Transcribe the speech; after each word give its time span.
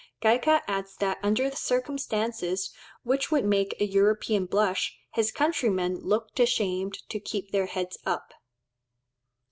Gaika 0.19 0.63
adds 0.67 0.95
that 0.95 1.19
under 1.21 1.47
the 1.47 1.55
circumstances 1.55 2.71
which 3.03 3.29
would 3.29 3.45
make 3.45 3.79
a 3.79 3.85
European 3.85 4.47
blush, 4.47 4.97
his 5.13 5.31
countrymen 5.31 5.99
"look 5.99 6.31
ashamed 6.39 7.07
to 7.09 7.19
keep 7.19 7.51
their 7.51 7.67
heads 7.67 7.99
up." 8.03 8.33